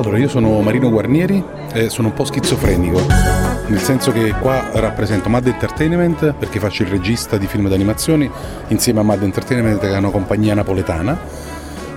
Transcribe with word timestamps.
Allora, 0.00 0.16
io 0.16 0.28
sono 0.28 0.62
Marino 0.62 0.88
Guarnieri 0.88 1.44
e 1.74 1.90
sono 1.90 2.08
un 2.08 2.14
po' 2.14 2.24
schizofrenico, 2.24 3.02
nel 3.66 3.80
senso 3.80 4.10
che 4.12 4.32
qua 4.40 4.70
rappresento 4.72 5.28
Mad 5.28 5.46
Entertainment 5.46 6.32
perché 6.38 6.58
faccio 6.58 6.84
il 6.84 6.88
regista 6.88 7.36
di 7.36 7.46
film 7.46 7.68
d'animazione 7.68 8.30
insieme 8.68 9.00
a 9.00 9.02
Mad 9.02 9.22
Entertainment 9.22 9.78
che 9.78 9.90
è 9.90 9.98
una 9.98 10.08
compagnia 10.08 10.54
napoletana. 10.54 11.18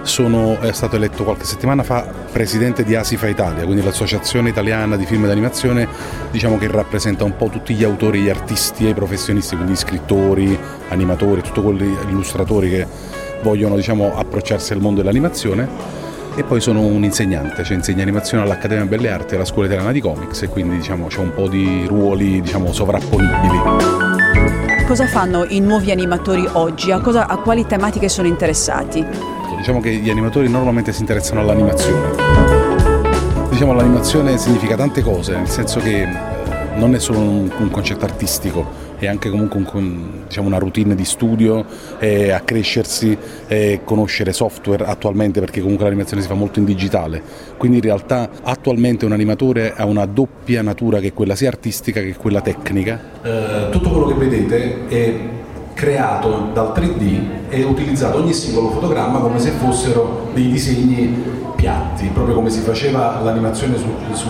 Sono 0.02 0.58
stato 0.74 0.98
eletto 0.98 1.24
qualche 1.24 1.46
settimana 1.46 1.84
fa 1.84 2.06
presidente 2.30 2.84
di 2.84 2.94
Asifa 2.94 3.30
Italia, 3.30 3.64
quindi 3.64 3.82
l'associazione 3.82 4.50
italiana 4.50 4.98
di 4.98 5.06
film 5.06 5.26
d'animazione 5.26 5.88
diciamo 6.30 6.58
che 6.58 6.68
rappresenta 6.68 7.24
un 7.24 7.38
po' 7.38 7.48
tutti 7.48 7.74
gli 7.74 7.86
autori, 7.86 8.20
gli 8.20 8.30
artisti 8.30 8.86
e 8.86 8.90
i 8.90 8.94
professionisti, 8.94 9.56
quindi 9.56 9.78
scrittori, 9.78 10.60
animatori, 10.90 11.42
tutti 11.42 11.62
quelli 11.62 11.96
illustratori 12.10 12.70
che 12.70 12.86
vogliono 13.42 13.78
diciamo, 13.78 14.14
approcciarsi 14.14 14.74
al 14.74 14.82
mondo 14.82 15.00
dell'animazione 15.00 16.03
e 16.36 16.44
poi 16.44 16.60
sono 16.62 16.82
un 16.82 17.04
insegnante, 17.04 17.64
cioè 17.64 17.76
insegno 17.76 18.02
animazione 18.02 18.44
all'Accademia 18.44 18.86
Belle 18.86 19.10
Arti 19.10 19.34
e 19.34 19.36
alla 19.36 19.46
Scuola 19.46 19.68
Italiana 19.68 19.92
di 19.92 20.02
Comics 20.02 20.42
e 20.42 20.48
quindi 20.48 20.78
diciamo, 20.78 21.08
c'è 21.08 21.20
un 21.20 21.34
po' 21.34 21.48
di 21.48 21.86
ruoli 21.88 22.42
diciamo, 22.42 22.72
sovrapponibili. 22.72 23.60
Cosa 24.88 25.08
fanno 25.08 25.46
i 25.48 25.60
nuovi 25.60 25.92
animatori 25.92 26.48
oggi? 26.54 26.92
A, 26.92 27.00
cosa, 27.00 27.28
a 27.28 27.38
quali 27.38 27.66
tematiche 27.66 28.10
sono 28.10 28.28
interessati? 28.28 29.06
Diciamo 29.58 29.80
che 29.80 29.92
gli 29.92 30.10
animatori 30.10 30.50
normalmente 30.50 30.92
si 30.92 31.02
interessano 31.02 31.42
all'animazione. 31.42 32.12
Diciamo 33.50 33.74
l'animazione 33.74 34.38
significa 34.38 34.76
tante 34.76 35.02
cose, 35.02 35.36
nel 35.36 35.48
senso 35.48 35.80
che 35.80 36.33
non 36.76 36.96
è 36.96 37.00
solo 37.00 37.20
un, 37.20 37.52
un 37.58 37.70
concetto 37.70 38.06
artistico, 38.06 38.84
è 38.98 39.08
anche 39.08 39.30
comunque 39.30 39.60
un, 39.74 40.24
diciamo, 40.28 40.48
una 40.48 40.58
routine 40.58 40.96
di 40.96 41.06
studio, 41.06 41.66
è 41.98 42.32
accrescersi, 42.32 43.18
è 43.48 43.82
conoscere 43.84 44.34
software 44.34 44.86
attualmente 44.86 45.40
perché 45.40 45.62
comunque 45.62 45.86
l'animazione 45.86 46.22
si 46.22 46.28
fa 46.28 46.34
molto 46.34 46.60
in 46.60 46.66
digitale. 46.66 47.22
Quindi 47.58 47.78
in 47.78 47.84
realtà 47.84 48.30
attualmente 48.44 49.06
un 49.06 49.12
animatore 49.12 49.74
ha 49.76 49.86
una 49.86 50.06
doppia 50.06 50.62
natura 50.62 51.00
che 51.00 51.08
è 51.08 51.14
quella 51.14 51.36
sia 51.36 51.50
artistica 51.50 52.02
che 52.02 52.16
quella 52.16 52.42
tecnica. 52.42 53.00
Eh, 53.22 53.70
tutto 53.72 53.90
quello 53.90 54.06
che 54.08 54.14
vedete 54.14 54.88
è 54.88 55.14
creato 55.74 56.50
dal 56.54 56.72
3D 56.74 57.50
e 57.50 57.64
utilizzato 57.64 58.20
ogni 58.20 58.34
singolo 58.34 58.70
fotogramma 58.70 59.20
come 59.20 59.40
se 59.40 59.52
fossero 59.52 60.30
dei 60.34 60.50
disegni 60.50 61.42
piatti, 61.56 62.08
proprio 62.14 62.36
come 62.36 62.50
si 62.50 62.60
faceva 62.60 63.20
l'animazione 63.22 63.78
su, 63.78 63.88
su, 64.12 64.30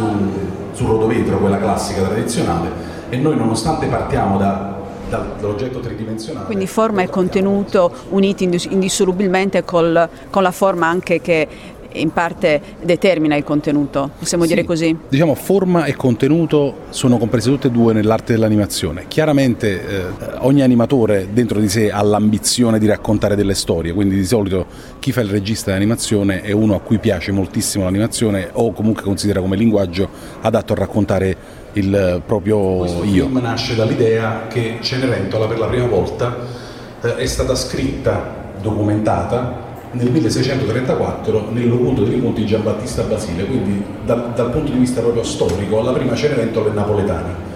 sul 0.74 0.88
rotovetro, 0.88 1.40
quella 1.40 1.58
classica 1.58 2.02
tradizionale. 2.02 2.92
E 3.10 3.18
noi 3.18 3.38
nonostante 3.38 3.88
partiamo 3.88 4.38
da 4.38 4.74
dall'oggetto 5.10 5.80
tridimensionale. 5.80 6.46
Quindi 6.46 6.66
forma 6.66 7.04
e 7.04 7.10
contenuto 7.10 7.92
uniti 8.10 8.44
indissolubilmente 8.44 9.64
col, 9.64 10.10
con 10.30 10.42
la 10.42 10.52
forma 10.52 10.88
anche 10.88 11.22
che 11.22 11.48
in 11.96 12.12
parte 12.12 12.62
determina 12.82 13.36
il 13.36 13.44
contenuto, 13.44 14.12
possiamo 14.18 14.44
sì, 14.44 14.50
dire 14.50 14.64
così? 14.64 14.96
Diciamo 15.08 15.36
forma 15.36 15.86
e 15.86 15.96
contenuto 15.96 16.82
sono 16.90 17.18
comprese 17.18 17.50
tutte 17.50 17.68
e 17.68 17.72
due 17.72 17.94
nell'arte 17.94 18.34
dell'animazione. 18.34 19.06
Chiaramente 19.08 19.88
eh, 19.88 20.04
ogni 20.40 20.62
animatore 20.62 21.30
dentro 21.32 21.60
di 21.60 21.70
sé 21.70 21.92
ha 21.92 22.02
l'ambizione 22.02 22.80
di 22.80 22.86
raccontare 22.86 23.36
delle 23.36 23.54
storie, 23.54 23.94
quindi 23.94 24.16
di 24.16 24.26
solito 24.26 24.66
chi 25.00 25.12
fa 25.12 25.22
il 25.22 25.30
regista 25.30 25.72
di 25.72 25.78
animazione 25.78 26.42
è 26.42 26.52
uno 26.52 26.76
a 26.76 26.80
cui 26.80 27.00
piace 27.00 27.32
moltissimo 27.32 27.84
l'animazione 27.84 28.50
o 28.52 28.72
comunque 28.72 29.04
considera 29.04 29.40
come 29.40 29.56
linguaggio 29.56 30.10
adatto 30.42 30.74
a 30.74 30.76
raccontare 30.76 31.62
il 31.74 32.22
proprio 32.26 32.78
Questo 32.78 33.04
io. 33.04 33.26
Il 33.26 33.30
film 33.32 33.40
nasce 33.40 33.76
dall'idea 33.76 34.48
che 34.48 34.78
Cenerentola 34.82 35.48
per 35.48 35.58
la 35.58 35.68
prima 35.68 35.88
volta 35.88 36.36
eh, 37.02 37.16
è 37.16 37.26
stata 37.26 37.56
scritta, 37.56 38.52
documentata 38.62 39.72
nel 39.94 40.10
1634 40.10 41.50
nel 41.52 41.70
locuto 41.70 42.04
dei 42.04 42.20
Monti 42.20 42.46
Giambattista 42.46 43.04
Basile, 43.04 43.46
quindi 43.46 43.84
dal, 44.06 44.32
dal, 44.34 44.50
punto 44.50 44.72
di 44.72 44.80
vista 44.80 45.02
proprio 45.02 45.24
storico 45.24 45.82
la 45.82 45.92
prima 45.92 46.16
Cenerentola 46.16 46.72
è 46.72 46.74
napoletana. 46.74 47.52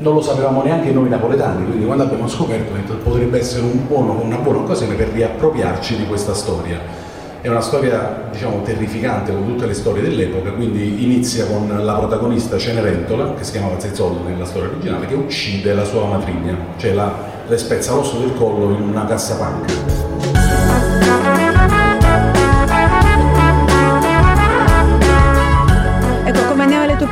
Non 0.00 0.14
lo 0.14 0.20
sapevamo 0.20 0.62
neanche 0.62 0.92
noi 0.92 1.08
napoletani, 1.08 1.64
quindi 1.64 1.86
quando 1.86 2.04
abbiamo 2.04 2.28
scoperto 2.28 2.94
potrebbe 3.02 3.38
essere 3.38 3.62
un 3.62 3.86
buono, 3.86 4.20
una 4.22 4.36
buona 4.36 4.58
occasione 4.58 4.94
per 4.94 5.08
riappropriarci 5.08 5.96
di 5.96 6.06
questa 6.06 6.34
storia. 6.34 7.06
È 7.40 7.48
una 7.48 7.60
storia 7.60 8.28
diciamo 8.30 8.62
terrificante 8.62 9.32
come 9.32 9.46
tutte 9.46 9.66
le 9.66 9.74
storie 9.74 10.02
dell'epoca, 10.02 10.50
quindi 10.50 11.04
inizia 11.04 11.46
con 11.46 11.72
la 11.82 11.94
protagonista 11.94 12.58
Cenerentola, 12.58 13.34
che 13.34 13.44
si 13.44 13.52
chiamava 13.52 13.78
Zezzollo 13.78 14.24
nella 14.26 14.44
storia 14.44 14.68
originale, 14.68 15.06
che 15.06 15.14
uccide 15.14 15.72
la 15.72 15.84
sua 15.84 16.04
matrigna, 16.04 16.56
cioè 16.76 16.92
la, 16.92 17.14
le 17.46 17.56
spezza 17.56 17.94
l'osso 17.94 18.18
del 18.18 18.34
collo 18.34 18.74
in 18.74 18.82
una 18.82 19.06
cassapanca. 19.06 20.37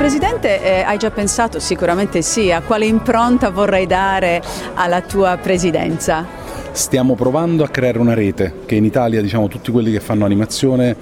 Presidente, 0.06 0.62
eh, 0.62 0.82
hai 0.82 0.98
già 0.98 1.10
pensato, 1.10 1.58
sicuramente 1.58 2.22
sì, 2.22 2.52
a 2.52 2.60
quale 2.60 2.86
impronta 2.86 3.50
vorrai 3.50 3.88
dare 3.88 4.40
alla 4.74 5.00
tua 5.00 5.36
presidenza? 5.36 6.24
Stiamo 6.70 7.16
provando 7.16 7.64
a 7.64 7.68
creare 7.68 7.98
una 7.98 8.14
rete, 8.14 8.60
che 8.66 8.76
in 8.76 8.84
Italia 8.84 9.20
diciamo, 9.20 9.48
tutti 9.48 9.72
quelli 9.72 9.90
che 9.90 9.98
fanno 9.98 10.24
animazione 10.24 10.94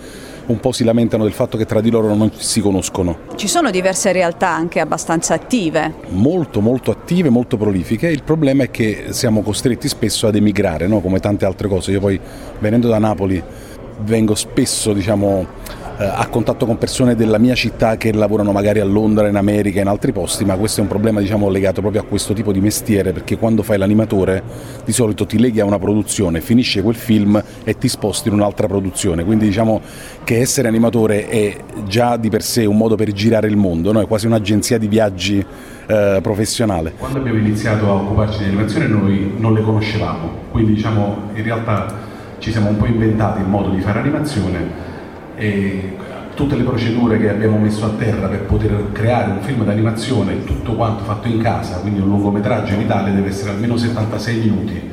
un 0.46 0.58
po' 0.58 0.72
si 0.72 0.84
lamentano 0.84 1.24
del 1.24 1.34
fatto 1.34 1.58
che 1.58 1.66
tra 1.66 1.82
di 1.82 1.90
loro 1.90 2.14
non 2.14 2.32
si 2.34 2.62
conoscono. 2.62 3.18
Ci 3.34 3.46
sono 3.46 3.70
diverse 3.70 4.10
realtà 4.10 4.48
anche 4.48 4.80
abbastanza 4.80 5.34
attive. 5.34 5.96
Molto, 6.08 6.62
molto 6.62 6.90
attive, 6.90 7.28
molto 7.28 7.58
prolifiche. 7.58 8.08
Il 8.08 8.22
problema 8.22 8.62
è 8.62 8.70
che 8.70 9.08
siamo 9.10 9.42
costretti 9.42 9.86
spesso 9.86 10.28
ad 10.28 10.34
emigrare, 10.34 10.86
no? 10.86 11.00
come 11.00 11.20
tante 11.20 11.44
altre 11.44 11.68
cose. 11.68 11.90
Io 11.90 12.00
poi 12.00 12.18
venendo 12.58 12.88
da 12.88 12.98
Napoli 12.98 13.42
vengo 14.00 14.34
spesso, 14.34 14.94
diciamo, 14.94 15.46
a 15.96 16.26
contatto 16.26 16.66
con 16.66 16.76
persone 16.76 17.14
della 17.14 17.38
mia 17.38 17.54
città 17.54 17.96
che 17.96 18.12
lavorano 18.12 18.50
magari 18.50 18.80
a 18.80 18.84
Londra, 18.84 19.28
in 19.28 19.36
America, 19.36 19.80
in 19.80 19.86
altri 19.86 20.12
posti, 20.12 20.44
ma 20.44 20.56
questo 20.56 20.80
è 20.80 20.82
un 20.82 20.88
problema 20.88 21.20
diciamo, 21.20 21.48
legato 21.48 21.80
proprio 21.80 22.02
a 22.02 22.04
questo 22.04 22.32
tipo 22.32 22.52
di 22.52 22.60
mestiere 22.60 23.12
perché 23.12 23.38
quando 23.38 23.62
fai 23.62 23.78
l'animatore 23.78 24.42
di 24.84 24.92
solito 24.92 25.24
ti 25.24 25.38
leghi 25.38 25.60
a 25.60 25.64
una 25.64 25.78
produzione, 25.78 26.40
finisce 26.40 26.82
quel 26.82 26.96
film 26.96 27.40
e 27.62 27.78
ti 27.78 27.88
sposti 27.88 28.28
in 28.28 28.34
un'altra 28.34 28.66
produzione, 28.66 29.24
quindi 29.24 29.46
diciamo 29.46 29.80
che 30.24 30.40
essere 30.40 30.66
animatore 30.66 31.28
è 31.28 31.56
già 31.86 32.16
di 32.16 32.28
per 32.28 32.42
sé 32.42 32.64
un 32.64 32.76
modo 32.76 32.96
per 32.96 33.12
girare 33.12 33.46
il 33.46 33.56
mondo, 33.56 33.92
no? 33.92 34.00
è 34.00 34.06
quasi 34.06 34.26
un'agenzia 34.26 34.78
di 34.78 34.88
viaggi 34.88 35.44
eh, 35.86 36.18
professionale. 36.20 36.94
Quando 36.98 37.18
abbiamo 37.18 37.38
iniziato 37.38 37.88
a 37.88 37.94
occuparci 37.94 38.38
di 38.38 38.44
animazione 38.46 38.86
noi 38.88 39.34
non 39.38 39.54
le 39.54 39.62
conoscevamo, 39.62 40.30
quindi 40.50 40.74
diciamo 40.74 41.30
in 41.34 41.42
realtà 41.42 42.12
ci 42.38 42.50
siamo 42.50 42.70
un 42.70 42.76
po' 42.76 42.86
inventati 42.86 43.40
il 43.40 43.46
modo 43.46 43.70
di 43.70 43.80
fare 43.80 44.00
animazione 44.00 44.92
tutte 46.34 46.56
le 46.56 46.64
procedure 46.64 47.18
che 47.18 47.30
abbiamo 47.30 47.58
messo 47.58 47.84
a 47.86 47.90
terra 47.90 48.28
per 48.28 48.40
poter 48.40 48.90
creare 48.92 49.30
un 49.30 49.40
film 49.40 49.64
d'animazione, 49.64 50.44
tutto 50.44 50.74
quanto 50.74 51.04
fatto 51.04 51.28
in 51.28 51.40
casa, 51.40 51.76
quindi 51.78 52.00
un 52.00 52.08
lungometraggio 52.08 52.74
in 52.74 52.80
Italia 52.80 53.12
deve 53.12 53.28
essere 53.28 53.50
almeno 53.50 53.76
76 53.76 54.38
minuti. 54.38 54.90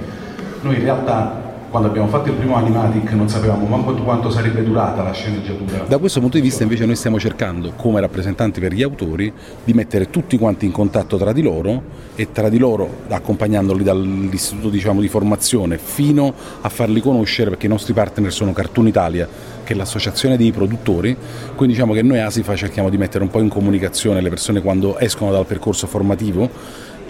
Noi 0.61 0.75
in 0.75 0.83
realtà 0.83 1.40
quando 1.71 1.87
abbiamo 1.87 2.09
fatto 2.09 2.29
il 2.29 2.35
primo 2.35 2.55
Animatic 2.55 3.13
non 3.13 3.29
sapevamo 3.29 3.65
manco 3.65 3.93
quanto 4.03 4.29
sarebbe 4.29 4.61
durata 4.61 5.01
la 5.03 5.13
sceneggiatura. 5.13 5.85
Da 5.87 5.97
questo 5.99 6.19
punto 6.19 6.35
di 6.35 6.43
vista 6.43 6.63
invece 6.63 6.85
noi 6.85 6.97
stiamo 6.97 7.17
cercando, 7.17 7.71
come 7.77 8.01
rappresentanti 8.01 8.59
per 8.59 8.73
gli 8.73 8.83
autori, 8.83 9.31
di 9.63 9.73
mettere 9.73 10.09
tutti 10.09 10.37
quanti 10.37 10.65
in 10.65 10.71
contatto 10.71 11.17
tra 11.17 11.31
di 11.31 11.41
loro 11.41 11.81
e 12.15 12.33
tra 12.33 12.49
di 12.49 12.57
loro 12.57 13.03
accompagnandoli 13.07 13.85
dall'istituto 13.85 14.69
diciamo, 14.69 14.99
di 14.99 15.07
formazione 15.07 15.77
fino 15.77 16.33
a 16.59 16.67
farli 16.67 16.99
conoscere 16.99 17.49
perché 17.49 17.67
i 17.67 17.69
nostri 17.69 17.93
partner 17.93 18.33
sono 18.33 18.51
Cartoon 18.51 18.87
Italia 18.87 19.27
che 19.63 19.71
è 19.71 19.75
l'associazione 19.75 20.35
dei 20.35 20.51
produttori, 20.51 21.15
quindi 21.55 21.75
diciamo 21.75 21.93
che 21.93 22.01
noi 22.01 22.19
ASIFA 22.19 22.55
cerchiamo 22.55 22.89
di 22.89 22.97
mettere 22.97 23.23
un 23.23 23.29
po' 23.29 23.39
in 23.39 23.47
comunicazione 23.47 24.19
le 24.19 24.29
persone 24.29 24.61
quando 24.61 24.97
escono 24.99 25.31
dal 25.31 25.45
percorso 25.45 25.87
formativo 25.87 26.49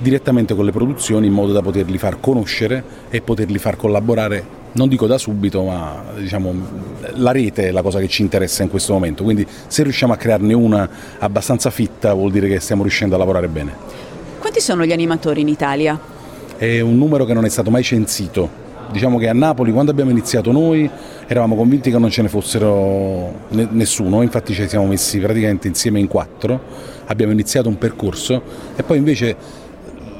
direttamente 0.01 0.55
con 0.55 0.65
le 0.65 0.71
produzioni 0.71 1.27
in 1.27 1.33
modo 1.33 1.53
da 1.53 1.61
poterli 1.61 1.97
far 1.97 2.19
conoscere 2.19 2.83
e 3.09 3.21
poterli 3.21 3.57
far 3.57 3.77
collaborare 3.77 4.59
non 4.73 4.87
dico 4.87 5.05
da 5.05 5.17
subito, 5.17 5.63
ma 5.63 6.01
diciamo, 6.17 6.53
la 7.15 7.31
rete 7.31 7.67
è 7.67 7.71
la 7.71 7.81
cosa 7.81 7.99
che 7.99 8.07
ci 8.07 8.21
interessa 8.21 8.63
in 8.63 8.69
questo 8.69 8.93
momento, 8.93 9.23
quindi 9.23 9.45
se 9.67 9.83
riusciamo 9.83 10.13
a 10.13 10.15
crearne 10.15 10.53
una 10.53 10.89
abbastanza 11.19 11.69
fitta 11.69 12.13
vuol 12.13 12.31
dire 12.31 12.47
che 12.47 12.59
stiamo 12.59 12.83
riuscendo 12.83 13.15
a 13.15 13.17
lavorare 13.17 13.47
bene. 13.47 13.73
Quanti 14.39 14.61
sono 14.61 14.85
gli 14.85 14.93
animatori 14.93 15.41
in 15.41 15.49
Italia? 15.49 15.99
È 16.55 16.79
un 16.79 16.97
numero 16.97 17.25
che 17.25 17.33
non 17.33 17.43
è 17.43 17.49
stato 17.49 17.69
mai 17.69 17.83
censito. 17.83 18.59
Diciamo 18.91 19.17
che 19.17 19.29
a 19.29 19.33
Napoli 19.33 19.71
quando 19.71 19.91
abbiamo 19.91 20.11
iniziato 20.11 20.51
noi 20.51 20.89
eravamo 21.27 21.55
convinti 21.55 21.91
che 21.91 21.97
non 21.97 22.09
ce 22.09 22.23
ne 22.23 22.27
fossero 22.27 23.33
nessuno, 23.49 24.21
infatti 24.21 24.53
ci 24.53 24.67
siamo 24.67 24.85
messi 24.85 25.17
praticamente 25.19 25.67
insieme 25.67 25.99
in 25.99 26.07
quattro, 26.07 26.59
abbiamo 27.05 27.31
iniziato 27.31 27.69
un 27.69 27.77
percorso 27.77 28.41
e 28.75 28.83
poi 28.83 28.97
invece 28.97 29.35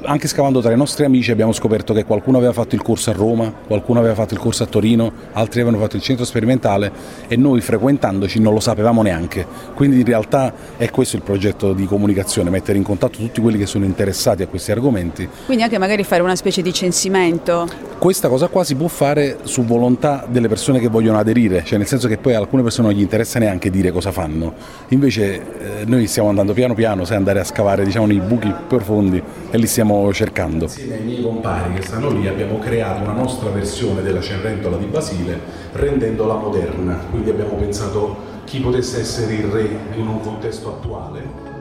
anche 0.04 0.28
scavando 0.28 0.60
tra 0.60 0.72
i 0.72 0.76
nostri 0.76 1.04
amici 1.04 1.30
abbiamo 1.30 1.52
scoperto 1.52 1.92
che 1.92 2.04
qualcuno 2.04 2.38
aveva 2.38 2.52
fatto 2.52 2.74
il 2.74 2.82
corso 2.82 3.10
a 3.10 3.12
Roma, 3.12 3.52
qualcuno 3.66 3.98
aveva 3.98 4.14
fatto 4.14 4.34
il 4.34 4.40
corso 4.40 4.62
a 4.62 4.66
Torino, 4.66 5.12
altri 5.32 5.60
avevano 5.60 5.82
fatto 5.82 5.96
il 5.96 6.02
centro 6.02 6.24
sperimentale 6.24 6.92
e 7.28 7.36
noi 7.36 7.60
frequentandoci 7.60 8.40
non 8.40 8.54
lo 8.54 8.60
sapevamo 8.60 9.02
neanche. 9.02 9.46
Quindi 9.74 9.98
in 10.00 10.04
realtà 10.04 10.52
è 10.76 10.90
questo 10.90 11.16
il 11.16 11.22
progetto 11.22 11.72
di 11.72 11.86
comunicazione, 11.86 12.50
mettere 12.50 12.78
in 12.78 12.84
contatto 12.84 13.18
tutti 13.18 13.40
quelli 13.40 13.58
che 13.58 13.66
sono 13.66 13.84
interessati 13.84 14.42
a 14.42 14.46
questi 14.46 14.72
argomenti. 14.72 15.28
Quindi 15.46 15.62
anche 15.62 15.78
magari 15.78 16.04
fare 16.04 16.22
una 16.22 16.36
specie 16.36 16.62
di 16.62 16.72
censimento. 16.72 17.90
Questa 17.98 18.28
cosa 18.28 18.48
qua 18.48 18.64
si 18.64 18.74
può 18.74 18.88
fare 18.88 19.38
su 19.44 19.64
volontà 19.64 20.26
delle 20.28 20.48
persone 20.48 20.80
che 20.80 20.88
vogliono 20.88 21.18
aderire, 21.18 21.62
cioè 21.64 21.78
nel 21.78 21.86
senso 21.86 22.08
che 22.08 22.18
poi 22.18 22.34
a 22.34 22.38
alcune 22.38 22.62
persone 22.62 22.88
non 22.88 22.96
gli 22.96 23.00
interessa 23.00 23.38
neanche 23.38 23.70
dire 23.70 23.92
cosa 23.92 24.10
fanno. 24.10 24.54
Invece 24.88 25.34
eh, 25.34 25.84
noi 25.84 26.08
stiamo 26.08 26.28
andando 26.28 26.52
piano 26.52 26.74
piano, 26.74 27.04
sai 27.04 27.16
andare 27.16 27.38
a 27.38 27.44
scavare 27.44 27.84
diciamo 27.84 28.06
nei 28.06 28.18
buchi 28.18 28.52
profondi 28.66 29.22
e 29.50 29.56
li 29.56 29.68
stiamo 29.68 29.91
stiamo 29.92 30.12
cercando. 30.12 30.64
Insieme 30.64 30.94
ai 30.94 31.02
miei 31.02 31.22
compari 31.22 31.74
che 31.74 31.82
stanno 31.82 32.10
lì 32.10 32.26
abbiamo 32.26 32.58
creato 32.58 33.02
una 33.02 33.12
nostra 33.12 33.50
versione 33.50 34.02
della 34.02 34.20
Cenerentola 34.20 34.76
di 34.76 34.86
Basile 34.86 35.38
rendendola 35.72 36.34
moderna, 36.34 36.96
quindi 37.10 37.30
abbiamo 37.30 37.54
pensato 37.54 38.30
chi 38.44 38.60
potesse 38.60 39.00
essere 39.00 39.34
il 39.34 39.44
re 39.44 39.68
in 39.94 40.06
un 40.06 40.20
contesto 40.20 40.70
attuale 40.70 41.51